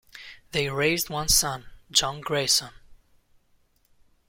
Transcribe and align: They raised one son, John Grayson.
They 0.51 0.67
raised 0.67 1.11
one 1.11 1.27
son, 1.27 1.67
John 1.91 2.21
Grayson. 2.21 2.71